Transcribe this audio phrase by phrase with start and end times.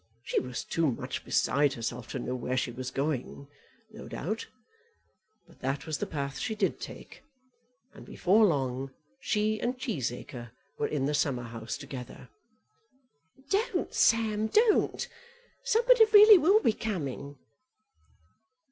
[0.23, 3.47] She was too much beside herself to know where she was going,
[3.91, 4.47] no doubt.
[5.47, 7.21] But that was the path she did take,
[7.93, 12.29] and before long she and Cheesacre were in the summerhouse together.
[13.51, 15.07] "Don't, Sam, don't!
[15.63, 17.37] Somebody really will be coming.